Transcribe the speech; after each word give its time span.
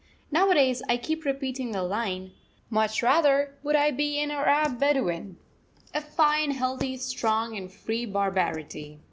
Nowadays 0.31 0.81
I 0.89 0.97
keep 0.97 1.25
repeating 1.25 1.73
the 1.73 1.83
line: 1.83 2.31
"Much 2.71 3.03
rather 3.03 3.59
would 3.61 3.75
I 3.75 3.91
be 3.91 4.17
an 4.19 4.31
Arab 4.31 4.79
Bedouin!" 4.79 5.37
A 5.93 6.01
fine, 6.01 6.49
healthy, 6.49 6.97
strong, 6.97 7.55
and 7.55 7.71
free 7.71 8.07
barbarity. 8.07 8.99